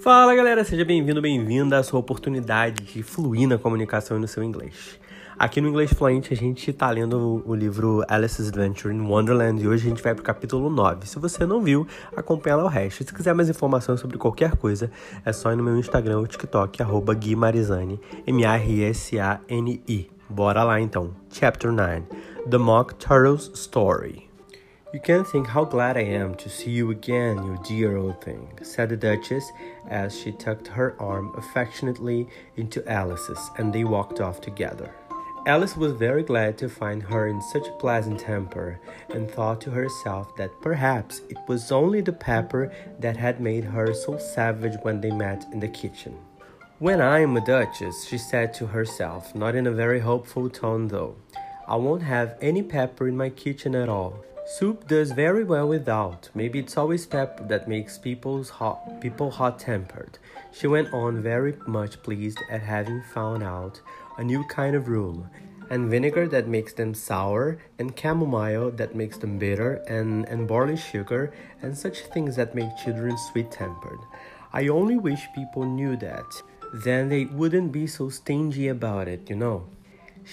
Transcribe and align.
Fala 0.00 0.32
galera, 0.32 0.62
seja 0.62 0.84
bem-vindo, 0.84 1.20
bem-vinda 1.20 1.76
à 1.76 1.82
sua 1.82 1.98
oportunidade 1.98 2.84
de 2.84 3.02
fluir 3.02 3.48
na 3.48 3.58
comunicação 3.58 4.16
e 4.16 4.20
no 4.20 4.28
seu 4.28 4.44
inglês. 4.44 4.96
Aqui 5.36 5.60
no 5.60 5.68
Inglês 5.68 5.92
Fluente 5.92 6.32
a 6.32 6.36
gente 6.36 6.70
está 6.70 6.88
lendo 6.88 7.42
o 7.44 7.52
livro 7.52 8.04
Alice's 8.08 8.46
Adventure 8.48 8.94
in 8.94 9.00
Wonderland 9.00 9.60
e 9.60 9.66
hoje 9.66 9.86
a 9.86 9.90
gente 9.90 10.00
vai 10.00 10.14
para 10.14 10.22
o 10.22 10.24
capítulo 10.24 10.70
9. 10.70 11.04
Se 11.08 11.18
você 11.18 11.44
não 11.44 11.60
viu, 11.60 11.84
acompanha 12.16 12.56
lá 12.56 12.64
o 12.64 12.68
resto. 12.68 13.02
Se 13.04 13.12
quiser 13.12 13.34
mais 13.34 13.48
informações 13.48 13.98
sobre 13.98 14.16
qualquer 14.18 14.56
coisa, 14.56 14.88
é 15.24 15.32
só 15.32 15.50
ir 15.52 15.56
no 15.56 15.64
meu 15.64 15.76
Instagram 15.76 16.18
ou 16.18 16.28
TikTok, 16.28 16.80
arroba 16.80 17.12
Gui 17.12 17.36
M-A-R-S-A-N-I. 18.26 20.10
Bora 20.30 20.62
lá 20.62 20.80
então. 20.80 21.10
Chapter 21.28 21.72
9 21.72 22.04
The 22.48 22.58
Mock 22.58 22.94
Turtle's 22.94 23.50
Story. 23.52 24.27
You 24.90 25.00
can't 25.00 25.28
think 25.28 25.46
how 25.46 25.64
glad 25.64 25.98
I 25.98 26.04
am 26.04 26.34
to 26.36 26.48
see 26.48 26.70
you 26.70 26.90
again, 26.90 27.36
you 27.44 27.58
dear 27.62 27.98
old 27.98 28.22
thing, 28.22 28.58
said 28.62 28.88
the 28.88 28.96
Duchess 28.96 29.52
as 29.90 30.18
she 30.18 30.32
tucked 30.32 30.66
her 30.68 30.96
arm 30.98 31.34
affectionately 31.36 32.26
into 32.56 32.82
Alice's 32.90 33.50
and 33.58 33.70
they 33.70 33.84
walked 33.84 34.22
off 34.22 34.40
together. 34.40 34.94
Alice 35.46 35.76
was 35.76 35.92
very 35.92 36.22
glad 36.22 36.56
to 36.58 36.70
find 36.70 37.02
her 37.02 37.26
in 37.26 37.42
such 37.42 37.68
a 37.68 37.72
pleasant 37.72 38.20
temper, 38.20 38.80
and 39.10 39.30
thought 39.30 39.60
to 39.60 39.70
herself 39.70 40.34
that 40.36 40.58
perhaps 40.62 41.20
it 41.28 41.38
was 41.48 41.70
only 41.70 42.00
the 42.00 42.12
pepper 42.12 42.72
that 42.98 43.16
had 43.18 43.42
made 43.42 43.64
her 43.64 43.92
so 43.92 44.16
savage 44.16 44.78
when 44.82 45.02
they 45.02 45.10
met 45.10 45.44
in 45.52 45.60
the 45.60 45.68
kitchen. 45.68 46.16
When 46.78 47.02
I 47.02 47.18
am 47.18 47.36
a 47.36 47.44
duchess, 47.44 48.06
she 48.06 48.16
said 48.16 48.54
to 48.54 48.66
herself, 48.66 49.34
not 49.34 49.54
in 49.54 49.66
a 49.66 49.70
very 49.72 50.00
hopeful 50.00 50.48
tone 50.48 50.88
though, 50.88 51.16
I 51.68 51.76
won't 51.76 52.02
have 52.02 52.38
any 52.40 52.62
pepper 52.62 53.06
in 53.08 53.16
my 53.16 53.28
kitchen 53.28 53.74
at 53.74 53.90
all. 53.90 54.24
Soup 54.46 54.88
does 54.88 55.12
very 55.12 55.44
well 55.44 55.68
without. 55.68 56.30
Maybe 56.34 56.58
it's 56.58 56.78
always 56.78 57.04
pepper 57.04 57.44
that 57.44 57.68
makes 57.68 57.98
people's 57.98 58.48
hot, 58.48 59.02
people 59.02 59.30
hot-tempered. 59.30 60.18
She 60.50 60.66
went 60.66 60.94
on 60.94 61.20
very 61.20 61.54
much 61.66 62.02
pleased 62.02 62.38
at 62.50 62.62
having 62.62 63.02
found 63.12 63.42
out 63.42 63.82
a 64.16 64.24
new 64.24 64.44
kind 64.44 64.74
of 64.74 64.88
rule, 64.88 65.28
and 65.68 65.90
vinegar 65.90 66.26
that 66.28 66.48
makes 66.48 66.72
them 66.72 66.94
sour, 66.94 67.58
and 67.78 67.92
chamomile 67.94 68.70
that 68.70 68.94
makes 68.94 69.18
them 69.18 69.38
bitter, 69.38 69.74
and, 69.86 70.26
and 70.28 70.48
barley 70.48 70.78
sugar, 70.78 71.34
and 71.60 71.76
such 71.76 72.06
things 72.14 72.34
that 72.36 72.54
make 72.54 72.74
children 72.82 73.18
sweet-tempered. 73.30 73.98
I 74.54 74.68
only 74.68 74.96
wish 74.96 75.28
people 75.34 75.66
knew 75.66 75.98
that. 75.98 76.42
Then 76.72 77.10
they 77.10 77.26
wouldn't 77.26 77.72
be 77.72 77.86
so 77.86 78.08
stingy 78.08 78.68
about 78.68 79.08
it, 79.08 79.28
you 79.28 79.36
know. 79.36 79.66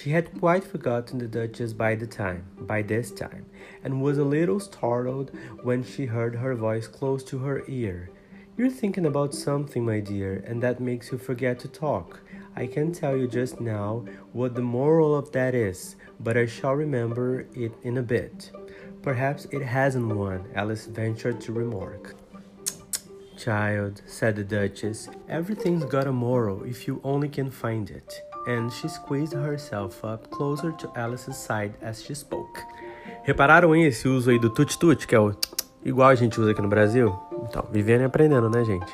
She 0.02 0.10
had 0.10 0.40
quite 0.40 0.66
forgotten 0.66 1.20
the 1.20 1.28
Duchess 1.28 1.72
by 1.72 1.96
the 1.96 2.06
time, 2.06 2.44
by 2.60 2.82
this 2.82 3.12
time, 3.12 3.46
and 3.82 4.02
was 4.02 4.18
a 4.18 4.26
little 4.26 4.60
startled 4.60 5.32
when 5.64 5.86
she 5.86 6.06
heard 6.06 6.36
her 6.36 6.54
voice 6.54 6.86
close 6.86 7.24
to 7.24 7.40
her 7.40 7.64
ear. 7.70 8.10
You're 8.58 8.70
thinking 8.70 9.06
about 9.06 9.34
something, 9.34 9.86
my 9.86 10.02
dear, 10.02 10.44
and 10.46 10.62
that 10.62 10.82
makes 10.82 11.12
you 11.12 11.18
forget 11.18 11.60
to 11.60 11.70
talk. 11.70 12.20
I 12.58 12.68
can't 12.68 12.94
tell 12.94 13.16
you 13.16 13.28
just 13.28 13.62
now 13.62 14.06
what 14.34 14.54
the 14.54 14.62
moral 14.62 15.16
of 15.16 15.32
that 15.32 15.56
is, 15.56 15.96
but 16.20 16.36
I 16.36 16.46
shall 16.46 16.74
remember 16.74 17.48
it 17.54 17.72
in 17.84 17.98
a 17.98 18.04
bit. 18.04 18.52
Perhaps 19.02 19.46
it 19.46 19.62
hasn't 19.62 20.14
one, 20.14 20.44
Alice 20.56 20.88
ventured 20.88 21.40
to 21.42 21.54
remark. 21.54 22.16
Child, 23.38 24.02
said 24.06 24.36
the 24.36 24.44
Duchess, 24.44 25.08
everything's 25.30 25.86
got 25.86 26.06
a 26.06 26.12
moral 26.12 26.64
if 26.64 26.86
you 26.86 27.00
only 27.04 27.30
can 27.30 27.50
find 27.50 27.90
it. 27.90 28.22
And 28.48 28.70
she 28.72 28.88
squeezed 28.88 29.34
herself 29.34 30.06
up 30.06 30.30
closer 30.30 30.72
to 30.74 30.92
Alice's 30.96 31.38
side 31.38 31.74
as 31.82 32.04
she 32.04 32.14
spoke. 32.14 32.62
Repararam 33.24 33.76
esse 33.76 34.08
uso 34.08 34.30
aí 34.30 34.40
do 34.40 34.50
tut-tut, 34.50 35.08
que 35.08 35.16
é 35.16 35.20
o 35.20 35.36
igual 35.84 36.10
a 36.10 36.16
gente 36.16 36.40
usa 36.40 36.52
aqui 36.52 36.62
no 36.62 36.68
Brasil? 36.68 37.18
Então, 37.44 37.68
vivendo 37.72 38.02
e 38.02 38.06
aprendendo, 38.06 38.50
né, 38.50 38.64
gente? 38.64 38.92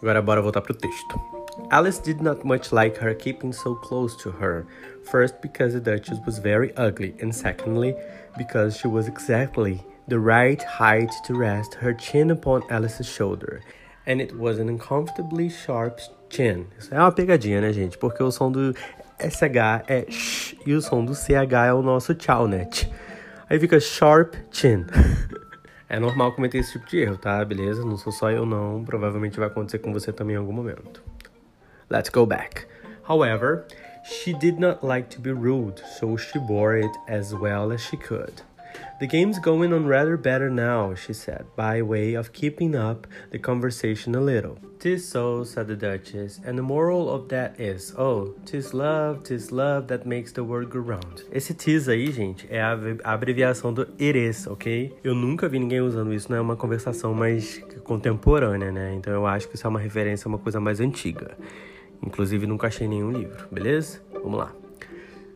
Agora 0.00 0.22
bora 0.22 0.42
voltar 0.42 0.62
pro 0.62 0.74
texto. 0.74 1.20
Alice 1.70 2.02
did 2.02 2.20
not 2.22 2.46
much 2.46 2.72
like 2.72 2.98
her 2.98 3.14
keeping 3.14 3.52
so 3.52 3.74
close 3.76 4.16
to 4.16 4.30
her. 4.30 4.66
First, 5.04 5.40
because 5.40 5.72
the 5.72 5.80
Duchess 5.80 6.18
was 6.26 6.38
very 6.38 6.72
ugly, 6.76 7.14
and 7.22 7.32
secondly, 7.32 7.94
because 8.36 8.76
she 8.76 8.88
was 8.88 9.08
exactly 9.08 9.80
the 10.08 10.18
right 10.18 10.62
height 10.62 11.10
to 11.26 11.34
rest 11.34 11.74
her 11.80 11.94
chin 11.94 12.30
upon 12.30 12.62
Alice's 12.70 13.06
shoulder, 13.06 13.62
and 14.06 14.20
it 14.20 14.36
was 14.38 14.58
an 14.58 14.68
uncomfortably 14.68 15.48
sharp 15.48 15.98
chin. 16.28 16.66
Isso 16.78 16.94
é 16.94 16.98
uma 16.98 17.12
pegadinha, 17.12 17.60
né, 17.60 17.72
gente? 17.72 17.96
Porque 17.96 18.22
o 18.22 18.30
som 18.30 18.52
do 18.52 18.74
SH 19.18 19.84
é 19.88 20.06
sh 20.10 20.56
e 20.66 20.74
o 20.74 20.80
som 20.80 21.04
do 21.04 21.14
CH 21.14 21.66
é 21.68 21.72
o 21.72 21.82
nosso 21.82 22.14
tchau, 22.14 22.46
né? 22.46 22.68
Aí 23.48 23.58
fica 23.58 23.78
sharp 23.78 24.34
chin. 24.50 24.84
é 25.88 25.98
normal 25.98 26.32
cometer 26.32 26.58
esse 26.58 26.72
tipo 26.72 26.86
de 26.86 26.98
erro, 26.98 27.16
tá? 27.16 27.44
Beleza? 27.44 27.84
Não 27.84 27.96
sou 27.96 28.12
só 28.12 28.30
eu, 28.30 28.44
não. 28.44 28.84
Provavelmente 28.84 29.38
vai 29.38 29.48
acontecer 29.48 29.78
com 29.78 29.92
você 29.92 30.12
também 30.12 30.34
em 30.34 30.38
algum 30.38 30.52
momento. 30.52 31.02
Let's 31.88 32.10
go 32.10 32.26
back. 32.26 32.66
However, 33.08 33.64
she 34.04 34.34
did 34.34 34.58
not 34.58 34.84
like 34.84 35.08
to 35.14 35.20
be 35.20 35.30
rude, 35.30 35.80
so 35.98 36.16
she 36.16 36.38
bore 36.40 36.82
it 36.82 36.92
as 37.08 37.32
well 37.32 37.72
as 37.72 37.80
she 37.80 37.96
could. 37.96 38.42
The 38.98 39.06
game's 39.06 39.38
going 39.38 39.74
on 39.74 39.86
rather 39.86 40.16
better 40.16 40.48
now, 40.48 40.94
she 40.94 41.12
said, 41.12 41.44
by 41.54 41.82
way 41.82 42.14
of 42.14 42.32
keeping 42.32 42.74
up 42.74 43.06
the 43.30 43.38
conversation 43.38 44.14
a 44.14 44.20
little. 44.20 44.56
Tis 44.78 45.06
so, 45.06 45.44
said 45.44 45.68
the 45.68 45.76
Duchess, 45.76 46.40
and 46.46 46.56
the 46.56 46.62
moral 46.62 47.10
of 47.10 47.28
that 47.28 47.60
is, 47.60 47.92
oh, 47.98 48.34
tis 48.46 48.72
love, 48.72 49.22
tis 49.22 49.52
love 49.52 49.88
that 49.88 50.06
makes 50.06 50.32
the 50.32 50.42
world 50.42 50.70
go 50.70 50.78
round. 50.78 51.24
Esse 51.30 51.52
tis 51.52 51.88
aí, 51.88 52.10
gente, 52.10 52.46
é 52.50 52.62
a 52.62 53.12
abreviação 53.12 53.72
do 53.72 53.82
it 54.00 54.16
is, 54.16 54.46
ok? 54.46 54.96
Eu 55.04 55.14
nunca 55.14 55.46
vi 55.46 55.58
ninguém 55.58 55.82
usando 55.82 56.14
isso, 56.14 56.30
não 56.30 56.38
é 56.38 56.40
uma 56.40 56.56
conversação 56.56 57.12
mais 57.12 57.58
contemporânea, 57.84 58.72
né? 58.72 58.94
Então 58.94 59.12
eu 59.12 59.26
acho 59.26 59.46
que 59.48 59.56
isso 59.56 59.66
é 59.66 59.70
uma 59.70 59.80
referência 59.80 60.26
a 60.26 60.30
uma 60.30 60.38
coisa 60.38 60.58
mais 60.58 60.80
antiga. 60.80 61.36
Inclusive, 62.02 62.46
nunca 62.46 62.68
achei 62.68 62.88
nenhum 62.88 63.10
livro, 63.10 63.46
beleza? 63.50 64.00
Vamos 64.22 64.38
lá. 64.38 64.52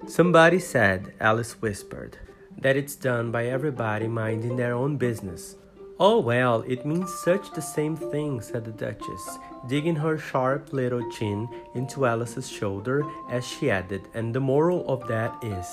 Somebody 0.07 0.61
said, 0.61 1.12
Alice 1.21 1.57
whispered. 1.61 2.19
That 2.59 2.77
it's 2.77 2.97
done 2.97 3.31
by 3.31 3.47
everybody 3.47 4.09
minding 4.09 4.56
their 4.56 4.75
own 4.75 4.97
business. 4.97 5.56
Oh, 6.03 6.19
well, 6.19 6.62
it 6.66 6.87
means 6.87 7.12
such 7.12 7.53
the 7.53 7.61
same 7.61 7.94
thing, 7.94 8.41
said 8.41 8.65
the 8.65 8.71
Duchess, 8.71 9.38
digging 9.69 9.97
her 9.97 10.16
sharp 10.16 10.72
little 10.72 11.10
chin 11.10 11.47
into 11.75 12.06
Alice's 12.06 12.49
shoulder 12.49 13.05
as 13.31 13.47
she 13.47 13.71
added, 13.71 14.09
and 14.15 14.34
the 14.34 14.41
moral 14.41 14.89
of 14.89 15.06
that 15.09 15.37
is 15.44 15.66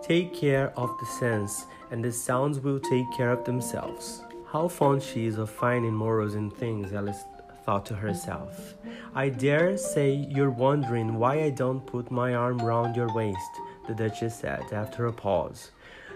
take 0.00 0.32
care 0.32 0.72
of 0.78 0.96
the 1.00 1.06
sense, 1.06 1.66
and 1.90 2.04
the 2.04 2.12
sounds 2.12 2.60
will 2.60 2.78
take 2.78 3.10
care 3.16 3.32
of 3.32 3.44
themselves. 3.44 4.22
How 4.52 4.68
fond 4.68 5.02
she 5.02 5.26
is 5.26 5.36
of 5.36 5.50
finding 5.50 5.94
morals 5.94 6.36
in 6.36 6.50
things, 6.50 6.92
Alice 6.92 7.24
thought 7.64 7.86
to 7.86 7.94
herself. 7.94 8.74
I 9.14 9.30
dare 9.30 9.76
say 9.76 10.12
you're 10.30 10.50
wondering 10.50 11.16
why 11.16 11.42
I 11.42 11.50
don't 11.50 11.84
put 11.84 12.10
my 12.10 12.34
arm 12.34 12.58
round 12.58 12.94
your 12.94 13.12
waist, 13.14 13.50
the 13.88 13.94
Duchess 13.94 14.38
said 14.38 14.72
after 14.72 15.06
a 15.06 15.12
pause. 15.12 15.72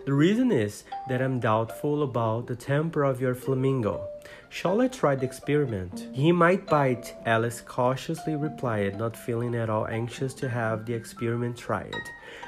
The 0.07 0.15
reason 0.15 0.53
is 0.53 0.85
that 1.09 1.21
I'm 1.21 1.41
doubtful 1.41 2.05
about 2.05 2.47
the 2.47 2.55
temper 2.55 3.03
of 3.03 3.21
your 3.21 3.35
flamingo. 3.35 4.07
Shall 4.51 4.81
I 4.81 4.87
try 4.87 5.17
the 5.17 5.25
experiment? 5.25 6.07
He 6.13 6.31
might 6.31 6.69
bite, 6.69 7.17
Alice 7.27 7.61
cautiously 7.61 8.37
replied, 8.37 9.01
not 9.01 9.17
feeling 9.17 9.57
at 9.57 9.69
all 9.69 9.89
anxious 9.89 10.33
to 10.35 10.49
have 10.49 10.87
the 10.87 10.95
experiment 10.95 11.57
tried. 11.57 11.93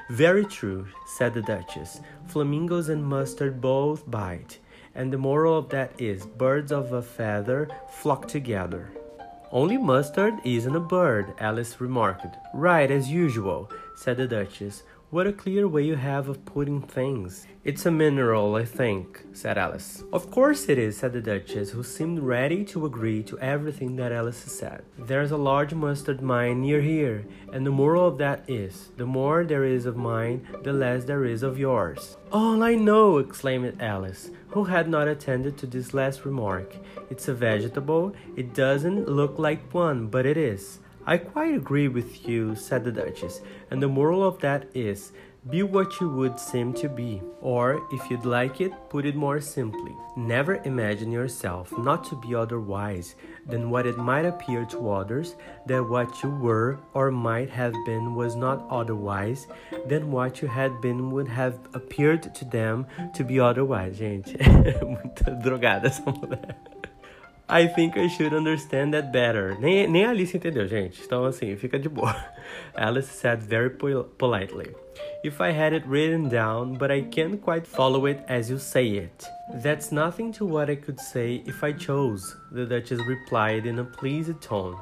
Very 0.08 0.44
true, 0.44 0.86
said 1.16 1.34
the 1.34 1.42
Duchess. 1.42 1.98
Flamingos 2.28 2.90
and 2.90 3.04
mustard 3.04 3.60
both 3.60 4.08
bite. 4.08 4.58
And 4.94 5.12
the 5.12 5.18
moral 5.18 5.58
of 5.58 5.68
that 5.70 5.90
is 6.00 6.26
birds 6.26 6.70
of 6.70 6.92
a 6.92 7.02
feather 7.02 7.68
flock 7.90 8.28
together. 8.28 8.88
Only 9.50 9.78
mustard 9.78 10.34
isn't 10.44 10.76
a 10.76 10.80
bird, 10.80 11.34
Alice 11.40 11.80
remarked. 11.80 12.36
Right, 12.54 12.88
as 12.88 13.10
usual, 13.10 13.68
said 13.96 14.18
the 14.18 14.28
Duchess. 14.28 14.84
What 15.10 15.26
a 15.26 15.32
clear 15.32 15.66
way 15.66 15.84
you 15.84 15.96
have 15.96 16.28
of 16.28 16.44
putting 16.44 16.82
things. 16.82 17.46
It's 17.64 17.86
a 17.86 17.90
mineral, 17.90 18.56
I 18.56 18.66
think, 18.66 19.24
said 19.32 19.56
Alice. 19.56 20.04
Of 20.12 20.30
course 20.30 20.68
it 20.68 20.76
is, 20.76 20.98
said 20.98 21.14
the 21.14 21.22
Duchess, 21.22 21.70
who 21.70 21.82
seemed 21.82 22.18
ready 22.18 22.62
to 22.66 22.84
agree 22.84 23.22
to 23.22 23.38
everything 23.38 23.96
that 23.96 24.12
Alice 24.12 24.36
said. 24.36 24.82
There's 24.98 25.30
a 25.30 25.38
large 25.38 25.72
mustard 25.72 26.20
mine 26.20 26.60
near 26.60 26.82
here, 26.82 27.24
and 27.54 27.64
the 27.64 27.70
moral 27.70 28.06
of 28.06 28.18
that 28.18 28.44
is 28.50 28.90
the 28.98 29.06
more 29.06 29.44
there 29.44 29.64
is 29.64 29.86
of 29.86 29.96
mine, 29.96 30.46
the 30.62 30.74
less 30.74 31.04
there 31.04 31.24
is 31.24 31.42
of 31.42 31.58
yours. 31.58 32.18
All 32.30 32.62
I 32.62 32.74
know, 32.74 33.16
exclaimed 33.16 33.80
Alice, 33.80 34.30
who 34.48 34.64
had 34.64 34.90
not 34.90 35.08
attended 35.08 35.56
to 35.56 35.66
this 35.66 35.94
last 35.94 36.26
remark. 36.26 36.76
It's 37.08 37.28
a 37.28 37.34
vegetable. 37.34 38.12
It 38.36 38.52
doesn't 38.52 39.08
look 39.08 39.38
like 39.38 39.72
one, 39.72 40.08
but 40.08 40.26
it 40.26 40.36
is. 40.36 40.80
I 41.08 41.16
quite 41.16 41.54
agree 41.54 41.88
with 41.88 42.28
you, 42.28 42.54
said 42.54 42.84
the 42.84 42.92
Duchess, 42.92 43.40
and 43.70 43.82
the 43.82 43.88
moral 43.88 44.22
of 44.22 44.40
that 44.40 44.66
is 44.74 45.12
be 45.48 45.62
what 45.62 45.98
you 46.02 46.10
would 46.10 46.38
seem 46.38 46.74
to 46.74 46.86
be. 46.86 47.22
Or, 47.40 47.80
if 47.90 48.10
you'd 48.10 48.26
like 48.26 48.60
it, 48.60 48.72
put 48.90 49.06
it 49.06 49.16
more 49.16 49.40
simply. 49.40 49.96
Never 50.18 50.56
imagine 50.66 51.10
yourself 51.10 51.72
not 51.78 52.04
to 52.10 52.16
be 52.16 52.34
otherwise 52.34 53.14
than 53.46 53.70
what 53.70 53.86
it 53.86 53.96
might 53.96 54.26
appear 54.26 54.66
to 54.66 54.90
others, 54.90 55.34
that 55.64 55.82
what 55.82 56.22
you 56.22 56.28
were 56.28 56.78
or 56.92 57.10
might 57.10 57.48
have 57.48 57.72
been 57.86 58.14
was 58.14 58.36
not 58.36 58.66
otherwise 58.68 59.46
than 59.86 60.12
what 60.12 60.42
you 60.42 60.48
had 60.48 60.78
been 60.82 61.10
would 61.12 61.28
have 61.28 61.58
appeared 61.72 62.34
to 62.34 62.44
them 62.44 62.86
to 63.14 63.24
be 63.24 63.40
otherwise. 63.40 63.96
Gente, 63.96 64.36
muito 64.84 65.24
drogada 65.42 65.86
essa 65.86 66.04
mulher. 66.04 66.54
I 67.50 67.66
think 67.66 67.96
I 67.96 68.08
should 68.08 68.34
understand 68.34 68.92
that 68.92 69.10
better. 69.10 69.56
Nem, 69.58 69.90
nem 69.90 70.04
a 70.04 70.10
Alice 70.10 70.36
entendeu, 70.36 70.66
gente. 70.66 71.02
Então, 71.02 71.24
assim, 71.24 71.56
fica 71.56 71.78
de 71.78 71.88
boa. 71.88 72.14
Alice 72.76 73.08
said 73.08 73.42
very 73.42 73.70
pol 73.70 74.04
politely. 74.18 74.74
If 75.24 75.40
I 75.40 75.52
had 75.52 75.72
it 75.72 75.86
written 75.86 76.28
down, 76.28 76.74
but 76.74 76.90
I 76.90 77.00
can't 77.00 77.40
quite 77.40 77.66
follow 77.66 78.06
it 78.06 78.22
as 78.28 78.50
you 78.50 78.58
say 78.58 78.98
it. 78.98 79.26
That's 79.62 79.90
nothing 79.90 80.30
to 80.32 80.44
what 80.44 80.68
I 80.68 80.76
could 80.76 81.00
say 81.00 81.42
if 81.46 81.64
I 81.64 81.72
chose, 81.72 82.36
the 82.52 82.66
Duchess 82.66 83.00
replied 83.06 83.64
in 83.64 83.78
a 83.78 83.84
pleased 83.84 84.42
tone. 84.42 84.76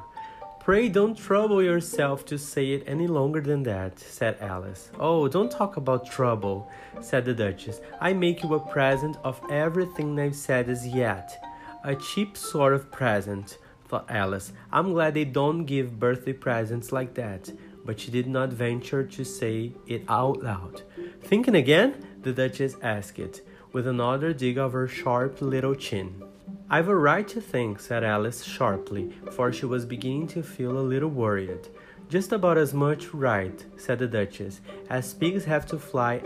Pray 0.59 0.89
don't 0.89 1.17
trouble 1.17 1.63
yourself 1.63 2.25
to 2.25 2.37
say 2.37 2.71
it 2.73 2.83
any 2.85 3.07
longer 3.07 3.39
than 3.39 3.63
that, 3.63 3.97
said 3.97 4.35
Alice. 4.41 4.91
Oh, 4.99 5.29
don't 5.29 5.49
talk 5.49 5.77
about 5.77 6.11
trouble, 6.11 6.69
said 6.99 7.23
the 7.23 7.33
Duchess. 7.33 7.79
I 8.01 8.11
make 8.11 8.43
you 8.43 8.53
a 8.55 8.59
present 8.59 9.15
of 9.23 9.39
everything 9.49 10.19
I've 10.19 10.35
said 10.35 10.67
as 10.67 10.85
yet. 10.85 11.41
A 11.87 11.95
cheap 11.95 12.35
sort 12.35 12.73
of 12.73 12.91
present, 12.91 13.59
thought 13.87 14.11
Alice. 14.11 14.51
I'm 14.73 14.91
glad 14.91 15.13
they 15.13 15.23
don't 15.23 15.63
give 15.63 15.97
birthday 15.97 16.33
presents 16.33 16.91
like 16.91 17.13
that. 17.13 17.49
But 17.85 18.01
she 18.01 18.11
did 18.11 18.27
not 18.27 18.49
venture 18.49 19.05
to 19.05 19.23
say 19.23 19.71
it 19.87 20.03
out 20.09 20.43
loud. 20.43 20.81
Thinking 21.21 21.55
again? 21.55 22.05
The 22.23 22.33
Duchess 22.33 22.75
asked 22.81 23.19
it, 23.19 23.47
with 23.71 23.87
another 23.87 24.33
dig 24.33 24.57
of 24.57 24.73
her 24.73 24.89
sharp 24.89 25.41
little 25.41 25.75
chin. 25.75 26.21
I've 26.69 26.89
a 26.89 26.95
right 26.97 27.25
to 27.29 27.39
think, 27.39 27.79
said 27.79 28.03
Alice 28.03 28.43
sharply, 28.43 29.13
for 29.31 29.53
she 29.53 29.65
was 29.65 29.85
beginning 29.85 30.27
to 30.35 30.43
feel 30.43 30.77
a 30.77 30.89
little 30.91 31.09
worried. 31.09 31.69
Just 32.09 32.33
about 32.33 32.57
as 32.57 32.73
much 32.73 33.13
right, 33.13 33.63
said 33.77 33.99
the 33.99 34.07
Duchess, 34.07 34.59
as 34.89 35.13
pigs 35.13 35.45
have 35.45 35.65
to 35.67 35.79
fly, 35.79 36.21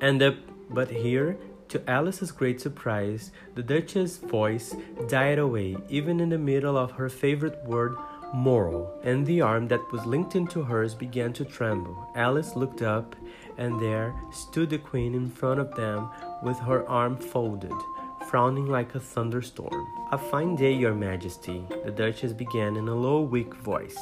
and 0.00 0.18
the. 0.22 0.38
But 0.70 0.90
here, 0.90 1.36
to 1.72 1.90
Alice's 1.90 2.30
great 2.30 2.60
surprise, 2.60 3.30
the 3.54 3.62
Duchess's 3.62 4.18
voice 4.18 4.76
died 5.08 5.38
away, 5.38 5.74
even 5.88 6.20
in 6.20 6.28
the 6.28 6.36
middle 6.36 6.76
of 6.76 6.90
her 6.92 7.08
favorite 7.08 7.64
word, 7.64 7.96
moral, 8.34 8.92
and 9.04 9.24
the 9.24 9.40
arm 9.40 9.68
that 9.68 9.80
was 9.90 10.04
linked 10.04 10.36
into 10.36 10.62
hers 10.62 10.94
began 10.94 11.32
to 11.32 11.46
tremble. 11.46 11.96
Alice 12.14 12.56
looked 12.56 12.82
up, 12.82 13.16
and 13.56 13.80
there 13.80 14.14
stood 14.30 14.68
the 14.68 14.76
Queen 14.76 15.14
in 15.14 15.30
front 15.30 15.60
of 15.60 15.74
them 15.74 16.10
with 16.42 16.58
her 16.58 16.86
arm 16.86 17.16
folded 17.16 17.72
frowning 18.28 18.66
like 18.66 18.94
a 18.94 19.00
thunderstorm. 19.00 19.86
A 20.12 20.18
fine 20.18 20.56
day, 20.56 20.72
Your 20.72 20.94
Majesty, 20.94 21.64
the 21.84 21.90
Duchess 21.90 22.32
began 22.32 22.76
in 22.76 22.88
a 22.88 22.94
low, 22.94 23.20
weak 23.20 23.54
voice. 23.54 23.98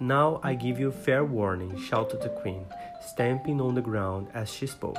Now 0.00 0.40
I 0.42 0.54
give 0.54 0.80
you 0.80 0.90
fair 0.90 1.24
warning, 1.24 1.78
shouted 1.78 2.20
the 2.20 2.30
Queen, 2.30 2.66
stamping 3.00 3.60
on 3.60 3.74
the 3.74 3.80
ground 3.80 4.28
as 4.34 4.52
she 4.52 4.66
spoke. 4.66 4.96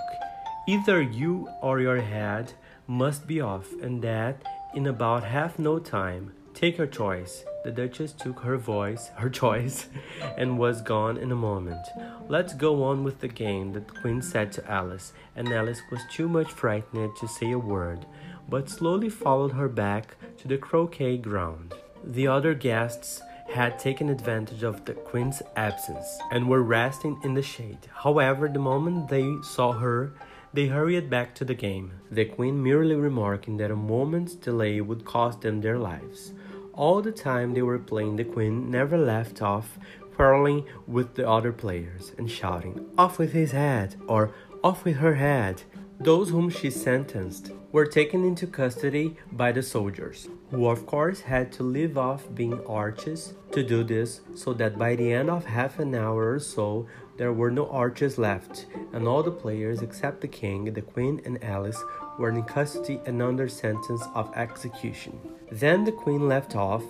Either 0.68 1.02
you 1.02 1.50
or 1.62 1.80
your 1.80 2.02
head 2.02 2.54
must 2.88 3.28
be 3.28 3.42
off, 3.42 3.72
and 3.82 4.02
that 4.02 4.42
in 4.74 4.88
about 4.88 5.24
half 5.24 5.60
no 5.60 5.80
time. 5.80 6.34
Take 6.54 6.78
your 6.78 6.88
choice. 6.88 7.44
The 7.64 7.72
Duchess 7.72 8.14
took 8.14 8.40
her 8.42 8.58
voice, 8.58 9.10
her 9.18 9.30
choice, 9.30 9.88
and 10.38 10.60
was 10.60 10.82
gone 10.82 11.18
in 11.18 11.32
a 11.32 11.36
moment. 11.36 11.86
Let's 12.28 12.54
go 12.54 12.84
on 12.84 13.04
with 13.04 13.20
the 13.20 13.28
game, 13.28 13.74
the 13.74 13.82
Queen 13.82 14.22
said 14.22 14.52
to 14.54 14.72
Alice, 14.72 15.14
and 15.36 15.48
Alice 15.50 15.82
was 15.92 16.02
too 16.12 16.28
much 16.28 16.52
frightened 16.52 17.16
to 17.18 17.28
say 17.28 17.52
a 17.52 17.60
word 17.60 18.06
but 18.52 18.70
slowly 18.70 19.10
followed 19.10 19.54
her 19.54 19.70
back 19.70 20.16
to 20.38 20.48
the 20.48 20.58
croquet 20.58 21.18
ground. 21.18 21.74
The 22.04 22.28
other 22.28 22.54
guests 22.54 23.22
had 23.50 23.80
taken 23.80 24.10
advantage 24.10 24.64
of 24.64 24.86
the 24.86 24.94
queen's 24.94 25.42
absence 25.56 26.20
and 26.32 26.50
were 26.50 26.62
resting 26.62 27.20
in 27.24 27.34
the 27.34 27.42
shade. 27.42 27.88
However, 27.94 28.48
the 28.48 28.60
moment 28.60 29.10
they 29.10 29.34
saw 29.42 29.72
her, 29.72 30.14
they 30.54 30.68
hurried 30.68 31.10
back 31.10 31.34
to 31.36 31.46
the 31.46 31.54
game, 31.54 31.94
the 32.10 32.26
queen 32.26 32.62
merely 32.62 32.96
remarking 32.96 33.58
that 33.58 33.72
a 33.72 33.76
moment's 33.76 34.36
delay 34.36 34.82
would 34.82 35.06
cost 35.06 35.42
them 35.42 35.62
their 35.62 35.78
lives. 35.78 36.34
All 36.74 37.02
the 37.02 37.12
time 37.12 37.54
they 37.54 37.62
were 37.62 37.80
playing, 37.80 38.16
the 38.16 38.24
queen 38.24 38.70
never 38.70 38.98
left 38.98 39.42
off 39.42 39.78
quarreling 40.16 40.66
with 40.88 41.16
the 41.16 41.28
other 41.28 41.52
players 41.52 42.12
and 42.18 42.30
shouting, 42.30 42.86
Off 42.98 43.18
with 43.18 43.34
his 43.34 43.52
head! 43.52 43.96
or 44.08 44.34
Off 44.64 44.86
with 44.86 44.98
her 44.98 45.16
head! 45.16 45.64
Those 46.00 46.30
whom 46.30 46.50
she 46.50 46.70
sentenced 46.70 47.52
were 47.72 47.86
taken 47.86 48.24
into 48.26 48.48
custody 48.48 49.18
by 49.32 49.52
the 49.52 49.62
soldiers, 49.64 50.28
who 50.50 50.68
of 50.68 50.86
course 50.86 51.22
had 51.22 51.52
to 51.54 51.64
leave 51.64 51.98
off 51.98 52.28
being 52.34 52.60
archers 52.66 53.34
to 53.52 53.64
do 53.64 53.84
this, 53.84 54.22
so 54.36 54.54
that 54.54 54.78
by 54.78 54.96
the 54.96 55.14
end 55.14 55.30
of 55.30 55.46
half 55.46 55.80
an 55.80 55.96
hour 55.96 56.34
or 56.34 56.40
so 56.40 56.88
there 57.18 57.34
were 57.34 57.52
no 57.52 57.70
archers 57.70 58.18
left, 58.18 58.66
and 58.94 59.08
all 59.08 59.24
the 59.24 59.32
players 59.32 59.82
except 59.82 60.22
the 60.22 60.28
king, 60.28 60.74
the 60.74 60.82
queen, 60.82 61.22
and 61.26 61.44
Alice 61.44 61.84
were 62.18 62.30
in 62.30 62.44
custody 62.44 63.00
and 63.06 63.22
under 63.22 63.48
sentence 63.48 64.04
of 64.14 64.32
execution. 64.36 65.20
Then 65.52 65.84
the 65.84 65.92
queen 65.92 66.28
left 66.28 66.56
off, 66.56 66.84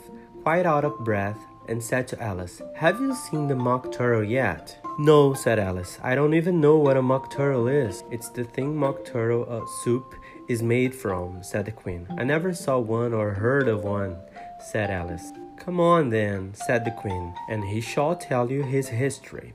quite 0.44 0.66
out 0.66 0.86
of 0.86 1.00
breath, 1.00 1.40
and 1.68 1.84
said 1.84 2.08
to 2.10 2.22
Alice, 2.22 2.62
Have 2.76 3.00
you 3.00 3.14
seen 3.14 3.48
the 3.48 3.56
mock 3.56 3.92
turtle 3.92 4.24
yet? 4.24 4.78
No, 5.00 5.34
said 5.34 5.60
Alice. 5.60 6.00
I 6.04 6.16
don't 6.16 6.34
even 6.34 6.60
know 6.60 6.78
what 6.78 6.98
a 6.98 7.02
mock 7.02 7.32
turtle 7.32 7.68
is. 7.68 8.04
It's 8.12 8.30
the 8.30 8.44
thing 8.44 8.76
mock 8.76 9.06
turtle 9.06 9.46
uh, 9.50 9.66
soup 9.84 10.16
is 10.48 10.62
made 10.62 10.94
from, 10.94 11.44
said 11.44 11.66
the 11.66 11.72
queen. 11.72 12.08
I 12.18 12.24
never 12.24 12.54
saw 12.54 12.78
one 12.80 13.14
or 13.14 13.32
heard 13.32 13.68
of 13.68 13.84
one, 13.84 14.18
said 14.60 14.90
Alice. 14.90 15.32
Come 15.58 15.80
on 15.80 16.10
then, 16.10 16.54
said 16.56 16.86
the 16.86 16.92
queen, 16.92 17.34
and 17.48 17.64
he 17.64 17.82
shall 17.82 18.16
tell 18.16 18.52
you 18.52 18.64
his 18.64 18.90
history. 18.90 19.54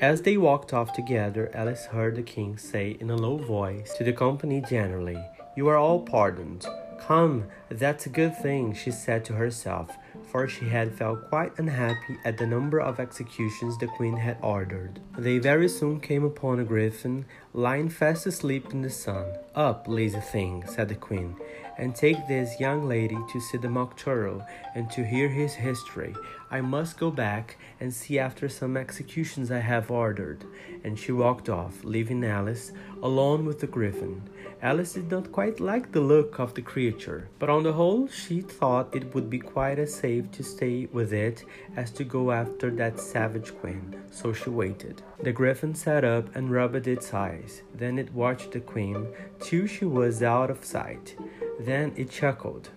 As 0.00 0.22
they 0.22 0.38
walked 0.38 0.72
off 0.72 0.94
together, 0.94 1.50
Alice 1.52 1.84
heard 1.84 2.16
the 2.16 2.22
king 2.22 2.56
say 2.56 2.96
in 3.00 3.10
a 3.10 3.16
low 3.16 3.36
voice 3.36 3.92
to 3.98 4.04
the 4.04 4.14
company 4.14 4.62
generally, 4.66 5.22
You 5.54 5.68
are 5.68 5.76
all 5.76 6.00
pardoned. 6.00 6.64
Come, 6.98 7.48
that's 7.68 8.06
a 8.06 8.10
good 8.10 8.34
thing, 8.38 8.72
she 8.72 8.90
said 8.90 9.26
to 9.26 9.34
herself, 9.34 9.90
for 10.30 10.48
she 10.48 10.70
had 10.70 10.94
felt 10.94 11.28
quite 11.28 11.58
unhappy 11.58 12.16
at 12.24 12.38
the 12.38 12.46
number 12.46 12.80
of 12.80 12.98
executions 12.98 13.76
the 13.76 13.88
queen 13.88 14.16
had 14.16 14.38
ordered. 14.40 15.00
They 15.18 15.36
very 15.36 15.68
soon 15.68 16.00
came 16.00 16.24
upon 16.24 16.60
a 16.60 16.64
griffin 16.64 17.26
lying 17.52 17.90
fast 17.90 18.26
asleep 18.26 18.72
in 18.72 18.80
the 18.80 18.90
sun. 18.90 19.26
Up, 19.54 19.86
lazy 19.86 20.20
thing, 20.20 20.64
said 20.66 20.88
the 20.88 20.94
queen, 20.94 21.36
and 21.80 21.94
take 21.94 22.28
this 22.28 22.60
young 22.60 22.86
lady 22.86 23.16
to 23.32 23.40
see 23.40 23.56
the 23.56 23.68
mock 23.68 23.96
turtle 23.96 24.46
and 24.74 24.90
to 24.90 25.02
hear 25.02 25.28
his 25.28 25.54
history. 25.54 26.14
I 26.50 26.60
must 26.60 26.98
go 26.98 27.10
back 27.10 27.56
and 27.80 27.92
see 27.92 28.18
after 28.18 28.48
some 28.48 28.76
executions 28.76 29.50
I 29.50 29.60
have 29.60 29.90
ordered. 29.90 30.44
And 30.84 30.98
she 30.98 31.12
walked 31.12 31.48
off, 31.48 31.82
leaving 31.82 32.22
Alice 32.24 32.72
alone 33.02 33.46
with 33.46 33.60
the 33.60 33.66
griffin. 33.66 34.22
Alice 34.62 34.92
did 34.92 35.10
not 35.10 35.32
quite 35.32 35.58
like 35.58 35.90
the 35.90 36.02
look 36.02 36.38
of 36.38 36.52
the 36.52 36.60
creature, 36.60 37.28
but 37.38 37.48
on 37.48 37.62
the 37.62 37.72
whole, 37.72 38.08
she 38.08 38.42
thought 38.42 38.94
it 38.94 39.14
would 39.14 39.30
be 39.30 39.38
quite 39.38 39.78
as 39.78 39.94
safe 39.94 40.30
to 40.32 40.42
stay 40.42 40.86
with 40.92 41.14
it 41.14 41.44
as 41.76 41.90
to 41.92 42.04
go 42.04 42.30
after 42.30 42.70
that 42.70 43.00
savage 43.00 43.56
queen, 43.58 43.96
so 44.10 44.34
she 44.34 44.50
waited. 44.50 45.00
The 45.22 45.32
griffin 45.32 45.74
sat 45.74 46.04
up 46.04 46.36
and 46.36 46.50
rubbed 46.50 46.86
its 46.86 47.14
eyes. 47.14 47.62
Then 47.74 47.98
it 47.98 48.12
watched 48.12 48.52
the 48.52 48.60
queen 48.60 49.06
till 49.40 49.66
she 49.66 49.86
was 49.86 50.22
out 50.22 50.50
of 50.50 50.62
sight. 50.62 51.16
Then 51.60 51.92
it 51.94 52.08
chuckled. 52.08 52.70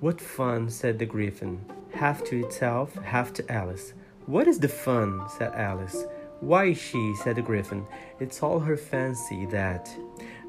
What 0.00 0.20
fun, 0.20 0.68
said 0.68 0.98
the 0.98 1.06
griffin. 1.06 1.64
Half 1.94 2.22
to 2.24 2.38
itself, 2.44 2.94
half 2.96 3.32
to 3.34 3.50
Alice. 3.50 3.94
What 4.26 4.46
is 4.46 4.58
the 4.58 4.68
fun? 4.68 5.26
said 5.38 5.54
Alice. 5.54 6.04
Why, 6.40 6.74
she, 6.74 7.14
said 7.24 7.36
the 7.36 7.42
griffin. 7.42 7.86
It's 8.20 8.42
all 8.42 8.60
her 8.60 8.76
fancy, 8.76 9.46
that. 9.46 9.88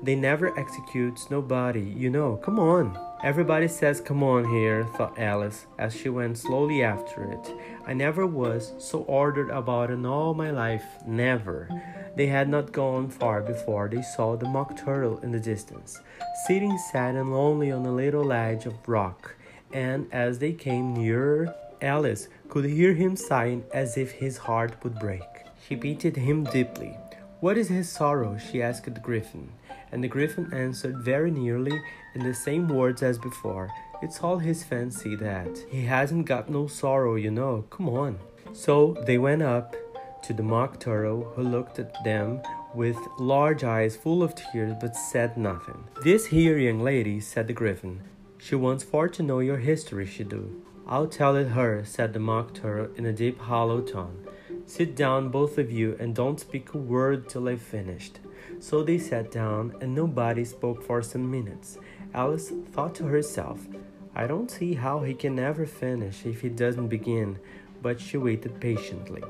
They 0.04 0.16
never 0.16 0.58
executes 0.60 1.32
nobody, 1.32 1.80
you 1.80 2.10
know. 2.10 2.36
Come 2.36 2.60
on. 2.60 3.00
Everybody 3.24 3.68
says 3.68 4.00
come 4.00 4.22
on 4.22 4.46
here, 4.46 4.86
thought 4.96 5.18
Alice 5.18 5.66
as 5.80 5.96
she 5.96 6.08
went 6.08 6.38
slowly 6.38 6.84
after 6.84 7.24
it. 7.24 7.52
I 7.88 7.94
never 7.94 8.28
was 8.28 8.74
so 8.78 9.00
ordered 9.00 9.50
about 9.50 9.90
in 9.90 10.06
all 10.06 10.36
my 10.36 10.52
life, 10.52 10.86
never. 11.06 11.68
They 12.16 12.28
had 12.28 12.48
not 12.48 12.72
gone 12.72 13.10
far 13.10 13.42
before 13.42 13.90
they 13.90 14.04
saw 14.04 14.36
the 14.36 14.48
mock 14.48 14.78
turtle 14.78 15.18
in 15.20 15.32
the 15.32 15.40
distance, 15.40 16.00
sitting 16.46 16.78
sad 16.78 17.16
and 17.16 17.34
lonely 17.34 17.72
on 17.72 17.86
a 17.88 17.92
little 17.92 18.24
ledge 18.24 18.68
of 18.68 18.88
rock, 18.88 19.36
and 19.74 20.08
as 20.12 20.38
they 20.38 20.54
came 20.54 20.94
nearer, 20.94 21.54
Alice 21.82 22.28
could 22.50 22.66
hear 22.66 22.94
him 22.94 23.16
sighing 23.16 23.64
as 23.74 23.98
if 23.98 24.12
his 24.12 24.38
heart 24.38 24.76
would 24.84 25.00
break. 25.00 25.24
She 25.68 25.76
pitied 25.76 26.18
him 26.18 26.44
deeply. 26.44 26.96
What 27.40 27.58
is 27.58 27.68
his 27.68 27.90
sorrow? 27.90 28.38
she 28.38 28.62
asked 28.62 28.94
the 28.94 29.00
griffin 29.00 29.52
and 29.92 30.04
the 30.04 30.08
griffin 30.08 30.52
answered 30.54 30.98
very 30.98 31.32
nearly 31.32 31.82
in 32.14 32.24
the 32.24 32.34
same 32.34 32.68
words 32.68 33.04
as 33.04 33.18
before. 33.18 33.70
It's 34.02 34.20
all 34.22 34.40
his 34.40 34.64
fancy 34.64 35.16
that. 35.16 35.58
He 35.70 35.84
hasn't 35.84 36.26
got 36.26 36.50
no 36.50 36.68
sorrow, 36.68 37.16
you 37.16 37.32
know. 37.32 37.66
Come 37.70 37.90
on. 37.90 38.20
So 38.54 38.98
they 39.06 39.18
went 39.18 39.42
up 39.42 39.76
to 40.24 40.34
the 40.34 40.44
mock 40.44 40.80
turtle, 40.80 41.32
who 41.36 41.44
looked 41.44 41.80
at 41.80 42.04
them 42.04 42.42
with 42.74 42.98
large 43.18 43.64
eyes 43.64 43.96
full 43.96 44.22
of 44.22 44.36
tears 44.36 44.76
but 44.80 44.96
said 44.96 45.38
nothing. 45.38 45.84
This 46.04 46.26
here 46.28 46.58
young 46.58 46.82
lady, 46.82 47.20
said 47.20 47.48
the 47.48 47.54
griffin, 47.54 48.02
she 48.38 48.56
wants 48.56 48.84
for 48.84 49.08
to 49.08 49.24
know 49.24 49.40
your 49.40 49.58
history, 49.58 50.06
she 50.06 50.24
do. 50.24 50.64
I'll 50.86 51.08
tell 51.08 51.36
it 51.36 51.50
her, 51.50 51.84
said 51.86 52.14
the 52.14 52.20
mock 52.20 52.54
turtle 52.54 52.90
in 52.96 53.06
a 53.06 53.14
deep 53.14 53.40
hollow 53.40 53.82
tone. 53.82 54.27
Sit 54.68 54.98
down, 54.98 55.30
both 55.30 55.58
of 55.58 55.72
you, 55.72 55.96
and 55.98 56.14
don't 56.14 56.42
speak 56.42 56.74
a 56.74 56.78
word 56.78 57.30
till 57.30 57.48
I've 57.48 57.62
finished. 57.62 58.20
So 58.60 58.84
they 58.84 58.98
sat 58.98 59.32
down, 59.32 59.74
and 59.80 59.96
nobody 59.96 60.44
spoke 60.44 60.84
for 60.84 61.02
some 61.02 61.32
minutes. 61.32 61.78
Alice 62.14 62.52
thought 62.74 62.94
to 62.96 63.06
herself, 63.06 63.66
I 64.14 64.28
don't 64.28 64.52
see 64.52 64.74
how 64.74 65.04
he 65.04 65.14
can 65.14 65.40
ever 65.40 65.66
finish 65.66 66.26
if 66.26 66.42
he 66.42 66.50
doesn't 66.50 66.90
begin, 66.90 67.40
but 67.82 68.02
she 68.02 68.18
waited 68.18 68.60
patiently. 68.60 69.24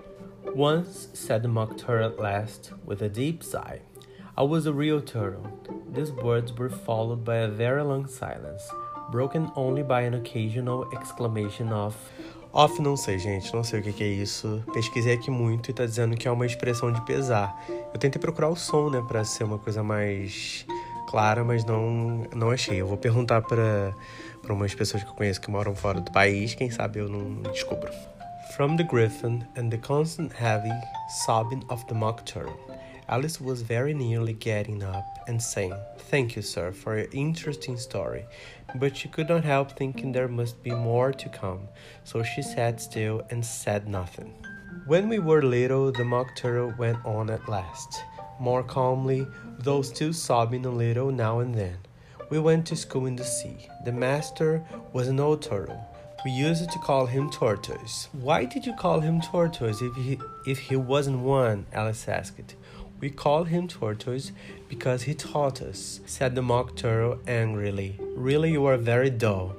Once, 0.55 1.09
said 1.13 1.43
the 1.43 1.49
Mock 1.49 1.77
Turtle 1.77 2.09
at 2.09 2.19
last, 2.19 2.71
with 2.83 3.03
a 3.03 3.09
deep 3.09 3.43
sigh, 3.43 3.81
I 4.35 4.41
was 4.41 4.65
a 4.65 4.73
real 4.73 5.01
turtle. 5.01 5.45
These 5.93 6.13
words 6.13 6.51
were 6.51 6.69
followed 6.69 7.23
by 7.23 7.37
a 7.37 7.47
very 7.47 7.83
long 7.83 8.07
silence, 8.07 8.67
broken 9.11 9.51
only 9.55 9.83
by 9.83 10.01
an 10.01 10.15
occasional 10.15 10.89
exclamation 10.93 11.69
of 11.69 11.95
Off 12.57 12.81
não 12.81 12.97
sei, 12.97 13.19
gente, 13.19 13.53
não 13.53 13.63
sei 13.63 13.81
o 13.81 13.83
que, 13.83 14.03
é 14.03 14.07
isso. 14.07 14.63
Pesquisei 14.73 15.13
aqui 15.13 15.29
muito 15.29 15.69
e 15.69 15.73
tá 15.75 15.85
dizendo 15.85 16.17
que 16.17 16.27
é 16.27 16.31
uma 16.31 16.43
expressão 16.43 16.91
de 16.91 16.99
pesar. 17.05 17.55
Eu 17.93 17.99
tentei 17.99 18.19
procurar 18.19 18.49
o 18.49 18.55
som, 18.55 18.89
né, 18.89 18.99
para 19.07 19.23
ser 19.23 19.43
uma 19.43 19.59
coisa 19.59 19.83
mais 19.83 20.65
clara, 21.07 21.43
mas 21.43 21.63
não 21.63 22.25
não 22.35 22.49
achei. 22.49 22.81
Eu 22.81 22.87
vou 22.87 22.97
perguntar 22.97 23.43
para 23.43 23.93
para 24.41 24.53
umas 24.55 24.73
pessoas 24.73 25.03
que 25.03 25.09
eu 25.09 25.13
conheço 25.13 25.39
que 25.39 25.51
moram 25.51 25.75
fora 25.75 26.01
do 26.01 26.11
país, 26.11 26.55
quem 26.55 26.71
sabe 26.71 26.97
eu 26.97 27.07
não 27.07 27.43
descubro. 27.51 27.91
From 28.55 28.75
the 28.75 28.83
griffin 28.83 29.43
and 29.55 29.69
the 29.69 29.77
constant 29.77 30.31
heavy 30.41 30.73
sobbing 31.25 31.61
of 31.69 31.85
the 31.85 31.93
mock 31.93 32.23
turtle, 32.23 32.57
Alice 33.09 33.39
was 33.39 33.61
very 33.61 33.93
nearly 33.93 34.33
getting 34.33 34.83
up 34.83 35.05
and 35.29 35.41
saying, 35.41 35.73
Thank 36.11 36.35
you, 36.35 36.41
sir, 36.41 36.73
for 36.73 36.97
your 36.97 37.07
interesting 37.13 37.77
story. 37.77 38.25
But 38.75 38.97
she 38.97 39.07
could 39.07 39.29
not 39.29 39.45
help 39.45 39.71
thinking 39.71 40.11
there 40.11 40.27
must 40.27 40.61
be 40.61 40.71
more 40.71 41.13
to 41.13 41.29
come, 41.29 41.69
so 42.03 42.21
she 42.21 42.41
sat 42.41 42.81
still 42.81 43.21
and 43.29 43.45
said 43.45 43.87
nothing. 43.87 44.33
When 44.87 45.07
we 45.07 45.19
were 45.19 45.41
little, 45.41 45.93
the 45.93 46.03
mock 46.03 46.35
turtle 46.35 46.73
went 46.77 46.97
on 47.05 47.29
at 47.29 47.47
last, 47.47 48.03
more 48.41 48.63
calmly, 48.63 49.25
though 49.59 49.83
still 49.83 50.11
sobbing 50.11 50.65
a 50.65 50.69
little 50.69 51.09
now 51.09 51.39
and 51.39 51.55
then. 51.55 51.77
We 52.29 52.39
went 52.39 52.65
to 52.67 52.75
school 52.75 53.05
in 53.05 53.15
the 53.15 53.23
sea. 53.23 53.69
The 53.85 53.93
master 53.93 54.65
was 54.91 55.07
an 55.07 55.21
old 55.21 55.41
turtle. 55.41 55.81
We 56.25 56.31
used 56.31 56.69
to 56.69 56.79
call 56.79 57.05
him 57.05 57.29
Tortoise. 57.29 58.09
Why 58.11 58.43
did 58.43 58.65
you 58.65 58.73
call 58.73 58.99
him 58.99 59.21
Tortoise 59.21 59.81
if 59.81 59.95
he 59.95 60.19
if 60.45 60.59
he 60.59 60.75
wasn't 60.75 61.19
one? 61.19 61.67
Alice 61.71 62.05
asked. 62.07 62.55
We 62.99 63.11
call 63.11 63.43
him 63.43 63.67
Tortoise 63.67 64.31
because 64.67 65.03
he 65.03 65.13
taught 65.13 65.61
us, 65.61 65.99
said 66.07 66.33
the 66.33 66.41
Mock 66.41 66.75
Turtle 66.75 67.19
angrily. 67.27 67.99
Really, 68.15 68.51
you 68.51 68.65
are 68.65 68.77
very 68.77 69.11
dull. 69.11 69.55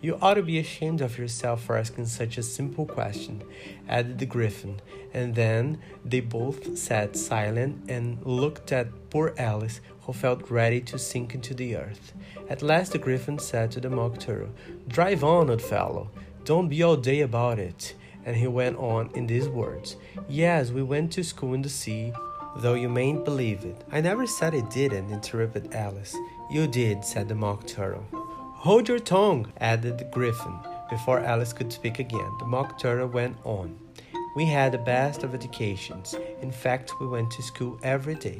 You 0.00 0.16
ought 0.22 0.34
to 0.34 0.42
be 0.42 0.58
ashamed 0.58 1.00
of 1.00 1.18
yourself 1.18 1.64
for 1.64 1.76
asking 1.76 2.06
such 2.06 2.38
a 2.38 2.42
simple 2.42 2.86
question, 2.86 3.42
added 3.88 4.18
the 4.18 4.26
Griffin. 4.26 4.80
And 5.12 5.34
then 5.34 5.80
they 6.04 6.20
both 6.20 6.78
sat 6.78 7.16
silent 7.16 7.90
and 7.90 8.24
looked 8.24 8.72
at 8.72 9.10
poor 9.10 9.34
Alice, 9.36 9.80
who 10.02 10.12
felt 10.14 10.50
ready 10.50 10.80
to 10.82 10.98
sink 10.98 11.34
into 11.34 11.52
the 11.52 11.76
earth. 11.76 12.14
At 12.48 12.62
last 12.62 12.92
the 12.92 12.98
Griffin 12.98 13.38
said 13.38 13.70
to 13.72 13.80
the 13.80 13.90
Mock 13.90 14.18
Turtle, 14.18 14.50
Drive 14.86 15.22
on, 15.22 15.50
old 15.50 15.60
fellow. 15.60 16.10
Don't 16.44 16.68
be 16.68 16.82
all 16.82 16.96
day 16.96 17.20
about 17.20 17.58
it. 17.58 17.94
And 18.24 18.36
he 18.36 18.46
went 18.46 18.76
on 18.78 19.10
in 19.14 19.26
these 19.26 19.48
words 19.48 19.96
Yes, 20.28 20.70
we 20.70 20.82
went 20.82 21.12
to 21.12 21.24
school 21.24 21.54
in 21.54 21.62
the 21.62 21.68
sea, 21.68 22.12
though 22.58 22.74
you 22.74 22.88
mayn't 22.88 23.24
believe 23.24 23.64
it. 23.64 23.84
I 23.92 24.00
never 24.00 24.26
said 24.26 24.54
it 24.54 24.70
didn't, 24.70 25.10
interrupted 25.10 25.74
Alice. 25.74 26.16
You 26.50 26.66
did, 26.66 27.04
said 27.04 27.28
the 27.28 27.34
Mock 27.34 27.66
Turtle. 27.66 28.04
Hold 28.12 28.88
your 28.88 28.98
tongue, 28.98 29.52
added 29.60 29.98
the 29.98 30.04
Griffin. 30.04 30.58
Before 30.90 31.20
Alice 31.20 31.52
could 31.52 31.72
speak 31.72 31.98
again, 31.98 32.30
the 32.38 32.46
Mock 32.46 32.78
Turtle 32.78 33.08
went 33.08 33.36
on. 33.44 33.78
We 34.34 34.46
had 34.46 34.72
the 34.72 34.78
best 34.78 35.22
of 35.22 35.34
educations. 35.34 36.14
In 36.42 36.50
fact, 36.50 37.00
we 37.00 37.06
went 37.06 37.30
to 37.32 37.42
school 37.42 37.78
every 37.82 38.14
day. 38.14 38.38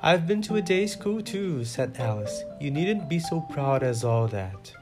I've 0.00 0.26
been 0.26 0.42
to 0.42 0.56
a 0.56 0.62
day 0.62 0.86
school 0.86 1.20
too, 1.20 1.64
said 1.64 1.96
Alice. 1.98 2.44
You 2.60 2.70
needn't 2.70 3.08
be 3.08 3.18
so 3.18 3.40
proud 3.40 3.82
as 3.82 4.04
all 4.04 4.28
that. 4.28 4.72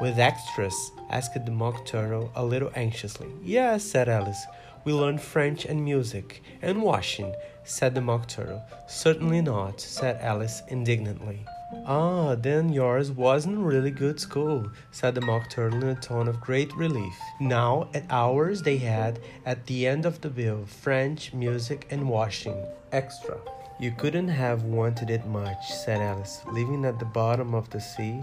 With 0.00 0.18
extras? 0.18 0.92
asked 1.10 1.44
the 1.44 1.50
Mock 1.50 1.84
Turtle 1.84 2.30
a 2.34 2.44
little 2.44 2.70
anxiously. 2.74 3.28
Yes, 3.42 3.82
said 3.84 4.08
Alice. 4.08 4.46
We 4.84 4.92
learned 4.92 5.20
French 5.20 5.66
and 5.66 5.84
music, 5.84 6.42
and 6.62 6.82
washing, 6.82 7.34
said 7.64 7.94
the 7.94 8.00
Mock 8.00 8.28
Turtle. 8.28 8.62
Certainly 8.86 9.42
not, 9.42 9.80
said 9.80 10.18
Alice 10.22 10.62
indignantly. 10.68 11.44
Ah, 11.86 12.34
then 12.34 12.72
yours 12.72 13.10
wasn't 13.10 13.58
really 13.58 13.90
good 13.90 14.18
school, 14.18 14.70
said 14.90 15.14
the 15.14 15.20
Mock 15.20 15.50
Turtle 15.50 15.82
in 15.82 15.88
a 15.88 15.94
tone 15.94 16.28
of 16.28 16.40
great 16.40 16.74
relief. 16.74 17.14
Now, 17.40 17.88
at 17.94 18.04
ours, 18.10 18.62
they 18.62 18.78
had, 18.78 19.20
at 19.44 19.66
the 19.66 19.86
end 19.86 20.06
of 20.06 20.20
the 20.20 20.30
bill, 20.30 20.64
French, 20.66 21.32
music, 21.32 21.86
and 21.90 22.08
washing. 22.08 22.64
Extra. 22.92 23.38
You 23.78 23.92
couldn't 23.92 24.28
have 24.28 24.64
wanted 24.64 25.10
it 25.10 25.26
much, 25.26 25.70
said 25.70 26.00
Alice. 26.00 26.42
Living 26.50 26.84
at 26.84 26.98
the 26.98 27.04
bottom 27.04 27.54
of 27.54 27.70
the 27.70 27.80
sea, 27.80 28.20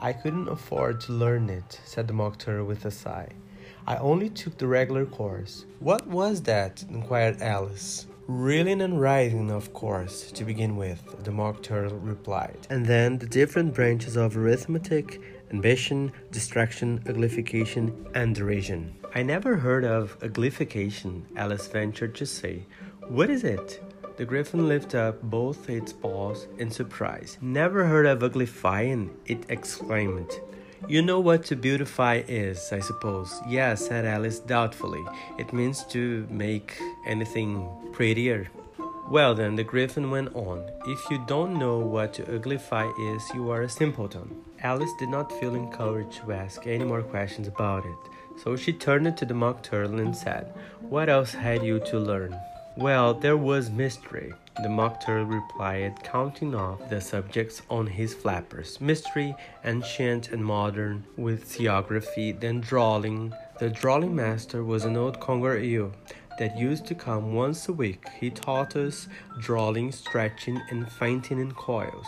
I 0.00 0.12
couldn't 0.12 0.48
afford 0.48 1.00
to 1.02 1.12
learn 1.12 1.48
it, 1.50 1.80
said 1.84 2.06
the 2.06 2.14
Mock 2.14 2.38
Turtle 2.38 2.66
with 2.66 2.84
a 2.84 2.90
sigh. 2.90 3.28
I 3.90 3.96
only 3.96 4.28
took 4.30 4.56
the 4.56 4.68
regular 4.68 5.04
course. 5.04 5.64
What 5.80 6.06
was 6.06 6.42
that? 6.42 6.84
inquired 6.90 7.42
Alice. 7.42 8.06
Reeling 8.28 8.82
and 8.82 9.00
writing, 9.00 9.50
of 9.50 9.72
course, 9.72 10.30
to 10.30 10.44
begin 10.44 10.76
with, 10.76 11.24
the 11.24 11.32
Mock 11.32 11.60
Turtle 11.64 11.98
replied. 11.98 12.68
And 12.70 12.86
then 12.86 13.18
the 13.18 13.26
different 13.26 13.74
branches 13.74 14.14
of 14.14 14.36
arithmetic, 14.36 15.20
ambition, 15.50 16.12
distraction, 16.30 17.00
uglification, 17.00 18.08
and 18.14 18.32
derision. 18.32 18.94
I 19.12 19.24
never 19.24 19.56
heard 19.56 19.84
of 19.84 20.16
uglification, 20.20 21.24
Alice 21.34 21.66
ventured 21.66 22.14
to 22.14 22.26
say. 22.26 22.66
What 23.08 23.28
is 23.28 23.42
it? 23.42 23.82
The 24.18 24.24
griffin 24.24 24.68
lifted 24.68 25.00
up 25.00 25.20
both 25.20 25.68
its 25.68 25.92
paws 25.92 26.46
in 26.58 26.70
surprise. 26.70 27.38
Never 27.40 27.86
heard 27.86 28.06
of 28.06 28.20
uglifying, 28.20 29.10
it 29.26 29.46
exclaimed. 29.48 30.30
You 30.88 31.02
know 31.02 31.20
what 31.20 31.44
to 31.46 31.56
beautify 31.56 32.22
is, 32.26 32.72
I 32.72 32.80
suppose. 32.80 33.40
Yes, 33.46 33.86
said 33.86 34.04
Alice 34.04 34.38
doubtfully. 34.40 35.04
It 35.38 35.52
means 35.52 35.84
to 35.86 36.26
make 36.30 36.80
anything 37.06 37.68
prettier. 37.92 38.48
Well, 39.08 39.34
then, 39.34 39.56
the 39.56 39.64
griffin 39.64 40.10
went 40.10 40.34
on. 40.34 40.64
If 40.86 41.10
you 41.10 41.18
don't 41.26 41.58
know 41.58 41.78
what 41.78 42.14
to 42.14 42.22
uglify 42.22 42.86
is, 43.14 43.22
you 43.34 43.50
are 43.50 43.62
a 43.62 43.68
simpleton. 43.68 44.42
Alice 44.62 44.92
did 44.98 45.08
not 45.08 45.32
feel 45.40 45.54
encouraged 45.54 46.18
to 46.18 46.32
ask 46.32 46.66
any 46.66 46.84
more 46.84 47.02
questions 47.02 47.48
about 47.48 47.84
it, 47.84 47.98
so 48.42 48.56
she 48.56 48.72
turned 48.72 49.16
to 49.16 49.24
the 49.24 49.34
mock 49.34 49.62
turtle 49.62 50.00
and 50.00 50.16
said, 50.16 50.52
What 50.80 51.08
else 51.08 51.32
had 51.32 51.64
you 51.64 51.80
to 51.86 51.98
learn? 51.98 52.38
Well, 52.76 53.14
there 53.14 53.36
was 53.36 53.70
mystery, 53.70 54.32
the 54.62 54.68
mock 54.68 55.00
turtle 55.00 55.24
replied, 55.24 56.02
counting 56.02 56.54
off 56.54 56.88
the 56.90 57.00
subjects 57.00 57.62
on 57.70 57.86
his 57.86 58.12
flappers 58.12 58.80
mystery, 58.80 59.34
ancient 59.64 60.32
and 60.32 60.44
modern, 60.44 61.04
with 61.16 61.56
geography, 61.56 62.32
then 62.32 62.60
drawing. 62.60 63.32
The 63.58 63.70
drawing 63.70 64.14
master 64.14 64.62
was 64.64 64.84
an 64.84 64.96
old 64.96 65.20
conger 65.20 65.56
eel 65.56 65.92
that 66.38 66.58
used 66.58 66.86
to 66.86 66.94
come 66.94 67.34
once 67.34 67.68
a 67.68 67.72
week. 67.72 68.08
He 68.18 68.30
taught 68.30 68.76
us 68.76 69.08
drawing, 69.38 69.92
stretching, 69.92 70.60
and 70.70 70.90
fainting 70.92 71.38
in 71.38 71.52
coils. 71.52 72.06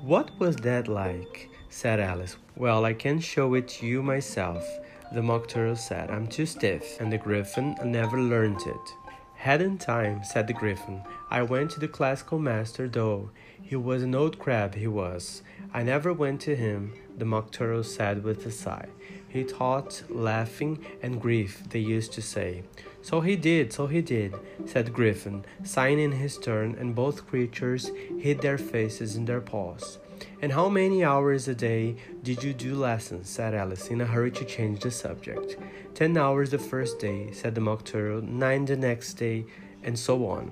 What 0.00 0.30
was 0.38 0.56
that 0.56 0.88
like? 0.88 1.50
said 1.70 1.98
Alice. 1.98 2.36
Well, 2.56 2.84
I 2.84 2.92
can 2.92 3.18
show 3.18 3.54
it 3.54 3.66
to 3.68 3.86
you 3.86 4.02
myself. 4.02 4.64
The 5.12 5.22
mock 5.22 5.48
turtle 5.48 5.76
said, 5.76 6.10
I'm 6.10 6.26
too 6.26 6.46
stiff, 6.46 7.00
and 7.00 7.12
the 7.12 7.18
griffin 7.18 7.76
never 7.84 8.20
learned 8.20 8.60
it. 8.66 8.94
Hadn't 9.44 9.82
time, 9.82 10.24
said 10.24 10.46
the 10.46 10.54
griffin. 10.54 11.02
I 11.30 11.42
went 11.42 11.70
to 11.72 11.80
the 11.80 11.86
classical 11.86 12.38
master, 12.38 12.88
though. 12.88 13.28
He 13.60 13.76
was 13.76 14.02
an 14.02 14.14
old 14.14 14.38
crab, 14.38 14.74
he 14.74 14.86
was. 14.86 15.42
I 15.70 15.82
never 15.82 16.14
went 16.14 16.40
to 16.42 16.56
him, 16.56 16.94
the 17.18 17.26
mock 17.26 17.52
turtle 17.52 17.84
said 17.84 18.24
with 18.24 18.46
a 18.46 18.50
sigh. 18.50 18.88
He 19.28 19.44
taught 19.44 20.02
laughing 20.08 20.82
and 21.02 21.20
grief, 21.20 21.62
they 21.68 21.80
used 21.80 22.14
to 22.14 22.22
say. 22.22 22.62
So 23.02 23.20
he 23.20 23.36
did, 23.36 23.70
so 23.70 23.86
he 23.86 24.00
did, 24.00 24.34
said 24.64 24.94
Griffin, 24.94 25.44
sighing 25.62 26.00
in 26.00 26.12
his 26.12 26.38
turn, 26.38 26.74
and 26.78 26.94
both 26.94 27.26
creatures 27.26 27.90
hid 28.18 28.40
their 28.40 28.56
faces 28.56 29.14
in 29.14 29.26
their 29.26 29.42
paws. 29.42 29.98
And 30.42 30.52
how 30.52 30.68
many 30.68 31.04
hours 31.04 31.48
a 31.48 31.54
day 31.54 31.96
did 32.22 32.42
you 32.42 32.52
do 32.52 32.74
lessons? 32.74 33.28
said 33.28 33.54
Alice, 33.54 33.88
in 33.88 34.00
a 34.00 34.06
hurry 34.06 34.30
to 34.32 34.44
change 34.44 34.80
the 34.80 34.90
subject. 34.90 35.56
Ten 35.94 36.16
hours 36.16 36.50
the 36.50 36.58
first 36.58 36.98
day, 36.98 37.32
said 37.32 37.54
the 37.54 37.60
Mock 37.60 37.84
Turtle, 37.84 38.22
nine 38.22 38.64
the 38.64 38.76
next 38.76 39.14
day, 39.14 39.44
and 39.82 39.98
so 39.98 40.26
on. 40.26 40.48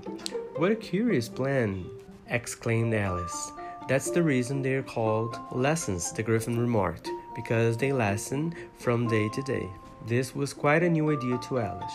What 0.56 0.72
a 0.72 0.76
curious 0.76 1.28
plan! 1.28 1.84
exclaimed 2.28 2.94
Alice. 2.94 3.52
That's 3.88 4.10
the 4.10 4.22
reason 4.22 4.62
they 4.62 4.74
are 4.74 4.82
called 4.82 5.38
lessons, 5.50 6.12
the 6.12 6.22
Griffin 6.22 6.58
remarked, 6.58 7.08
because 7.34 7.76
they 7.76 7.92
lesson 7.92 8.54
from 8.78 9.08
day 9.08 9.28
to 9.28 9.42
day. 9.42 9.68
This 10.06 10.34
was 10.34 10.52
quite 10.52 10.82
a 10.82 10.88
new 10.88 11.10
idea 11.10 11.38
to 11.38 11.58
Alice. 11.58 11.94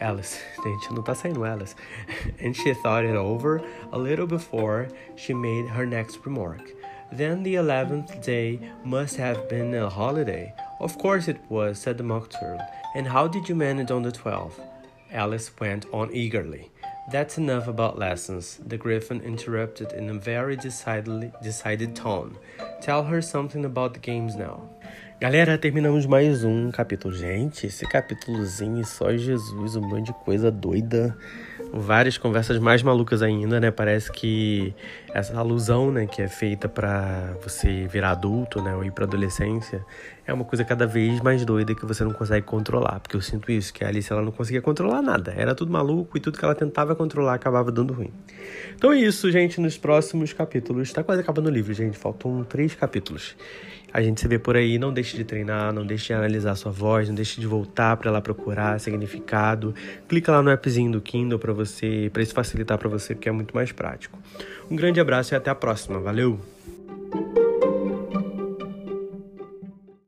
Alice, 0.00 0.40
gente, 0.62 0.92
não 0.92 1.02
tá 1.02 1.14
saindo 1.14 1.44
Alice. 1.44 1.74
and 2.40 2.56
she 2.56 2.74
thought 2.74 3.04
it 3.04 3.14
over 3.14 3.62
a 3.92 3.98
little 3.98 4.26
before 4.26 4.88
she 5.16 5.32
made 5.32 5.68
her 5.68 5.86
next 5.86 6.24
remark. 6.24 6.72
Then 7.16 7.44
the 7.44 7.54
eleventh 7.54 8.20
day 8.22 8.58
must 8.84 9.16
have 9.16 9.48
been 9.48 9.72
a 9.74 9.88
holiday. 9.88 10.52
Of 10.80 10.98
course 10.98 11.28
it 11.28 11.38
was, 11.48 11.78
said 11.78 11.96
the 11.96 12.02
Mock 12.02 12.28
Turtle. 12.30 12.66
And 12.96 13.06
how 13.06 13.28
did 13.28 13.48
you 13.48 13.54
manage 13.54 13.92
on 13.92 14.02
the 14.02 14.10
twelfth? 14.10 14.60
Alice 15.12 15.52
went 15.60 15.86
on 15.92 16.10
eagerly. 16.12 16.72
That's 17.12 17.38
enough 17.38 17.68
about 17.68 17.98
lessons, 17.98 18.58
the 18.66 18.76
Griffin 18.76 19.20
interrupted 19.20 19.92
in 19.92 20.08
a 20.08 20.14
very 20.14 20.56
decidedly 20.56 21.30
decided 21.42 21.94
tone. 21.94 22.36
Tell 22.80 23.04
her 23.04 23.22
something 23.22 23.64
about 23.64 23.92
the 23.94 24.00
games 24.00 24.34
now. 24.34 24.62
Galera, 25.20 25.56
terminamos 25.56 26.06
mais 26.06 26.42
um 26.44 26.72
capítulo. 26.72 27.14
Gente, 27.14 27.66
esse 27.66 27.86
capítulozinho 27.86 28.84
só 28.84 29.16
Jesus, 29.16 29.76
um 29.76 29.82
monte 29.82 30.06
de 30.06 30.12
coisa 30.24 30.50
doida. 30.50 31.16
Várias 31.72 32.18
conversas 32.18 32.58
mais 32.58 32.82
malucas 32.82 33.22
ainda, 33.22 33.60
né? 33.60 33.70
Parece 33.70 34.10
que 34.10 34.74
essa 35.14 35.38
alusão, 35.38 35.92
né, 35.92 36.08
que 36.08 36.20
é 36.20 36.26
feita 36.26 36.68
para 36.68 37.36
você 37.40 37.86
virar 37.86 38.10
adulto, 38.10 38.60
né, 38.60 38.74
ou 38.74 38.84
ir 38.84 38.90
para 38.90 39.04
adolescência, 39.04 39.86
é 40.26 40.32
uma 40.32 40.44
coisa 40.44 40.64
cada 40.64 40.88
vez 40.88 41.20
mais 41.20 41.44
doida 41.44 41.72
que 41.72 41.86
você 41.86 42.02
não 42.02 42.12
consegue 42.12 42.44
controlar. 42.44 42.98
Porque 42.98 43.14
eu 43.14 43.20
sinto 43.20 43.52
isso, 43.52 43.72
que 43.72 43.84
a 43.84 43.88
Alice 43.88 44.12
ela 44.12 44.22
não 44.22 44.32
conseguia 44.32 44.60
controlar 44.60 45.00
nada. 45.00 45.32
Era 45.36 45.54
tudo 45.54 45.70
maluco 45.70 46.16
e 46.18 46.20
tudo 46.20 46.36
que 46.36 46.44
ela 46.44 46.54
tentava 46.54 46.96
controlar 46.96 47.34
acabava 47.34 47.70
dando 47.70 47.92
ruim. 47.94 48.10
Então 48.74 48.92
é 48.92 48.98
isso, 48.98 49.30
gente. 49.30 49.60
Nos 49.60 49.78
próximos 49.78 50.32
capítulos, 50.32 50.92
tá 50.92 51.04
quase 51.04 51.20
acabando 51.20 51.46
o 51.46 51.50
livro, 51.50 51.72
gente. 51.72 51.96
Faltam 51.96 52.42
três 52.42 52.74
capítulos. 52.74 53.36
A 53.92 54.02
gente 54.02 54.20
se 54.20 54.26
vê 54.26 54.40
por 54.40 54.56
aí. 54.56 54.76
Não 54.80 54.92
deixe 54.92 55.16
de 55.16 55.22
treinar, 55.22 55.72
não 55.72 55.86
deixe 55.86 56.06
de 56.08 56.14
analisar 56.14 56.56
sua 56.56 56.72
voz, 56.72 57.06
não 57.06 57.14
deixe 57.14 57.40
de 57.40 57.46
voltar 57.46 57.96
para 57.96 58.10
lá 58.10 58.20
procurar 58.20 58.80
significado. 58.80 59.72
Clica 60.08 60.32
lá 60.32 60.42
no 60.42 60.50
appzinho 60.50 60.90
do 60.90 61.00
Kindle 61.00 61.38
para 61.38 61.52
você, 61.52 62.10
para 62.12 62.20
isso 62.20 62.34
facilitar 62.34 62.76
para 62.76 62.88
você, 62.88 63.14
porque 63.14 63.28
é 63.28 63.32
muito 63.32 63.54
mais 63.54 63.70
prático. 63.70 64.18
Um 64.70 64.76
grande 64.76 65.00
abraço 65.00 65.34
e 65.34 65.36
até 65.36 65.50
a 65.50 65.54
próxima. 65.54 65.98
Valeu! 65.98 66.38